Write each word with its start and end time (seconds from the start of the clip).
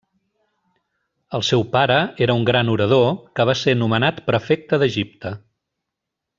El 1.39 1.43
seu 1.49 1.65
pare 1.75 1.97
era 2.27 2.37
un 2.41 2.47
gran 2.51 2.73
orador, 2.77 3.05
que 3.41 3.47
va 3.53 3.57
ser 3.63 3.79
nomenat 3.85 4.25
prefecte 4.33 4.85
d'Egipte. 4.85 5.39